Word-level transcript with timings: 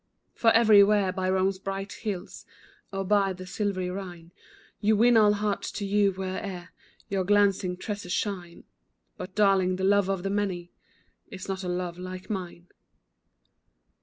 For 0.33 0.49
everywhere, 0.53 1.11
by 1.13 1.29
Rome's 1.29 1.59
bright 1.59 1.93
hills, 1.93 2.47
Or 2.91 3.05
by 3.05 3.33
the 3.33 3.45
silvery 3.45 3.87
Rhine, 3.91 4.31
You 4.79 4.97
win 4.97 5.15
all 5.15 5.33
hearts 5.33 5.71
to 5.73 5.85
you, 5.85 6.11
where'er 6.13 6.69
Your 7.07 7.23
glancing 7.23 7.77
tresses 7.77 8.11
shine; 8.11 8.63
But, 9.17 9.35
darling, 9.35 9.75
the 9.75 9.83
love 9.83 10.09
of 10.09 10.23
the 10.23 10.31
many, 10.31 10.71
Is 11.27 11.47
not 11.47 11.63
a 11.63 11.67
love 11.69 11.99
like 11.99 12.31
mine. 12.31 12.65